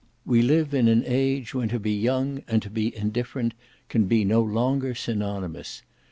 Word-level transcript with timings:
We 0.25 0.41
live 0.41 0.73
in 0.73 0.87
an 0.87 1.03
age 1.05 1.53
when 1.53 1.69
to 1.69 1.77
be 1.79 1.93
young 1.95 2.41
and 2.47 2.59
to 2.63 2.71
be 2.71 2.91
indifferent 2.97 3.53
can 3.87 4.05
be 4.05 4.25
no 4.25 4.41
longer 4.41 4.95
synonymous. 4.95 5.83